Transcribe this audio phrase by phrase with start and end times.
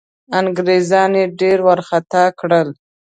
[0.39, 2.69] انګرېزان ډېر وارخطا کړل.